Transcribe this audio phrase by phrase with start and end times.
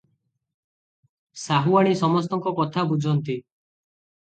[1.43, 3.41] ସାହୁଆଣୀ ସମସ୍ତଙ୍କ କଥା ବୁଝନ୍ତି।